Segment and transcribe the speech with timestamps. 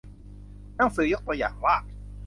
[0.75, 1.75] หนังสือยกตัวอย่างว่า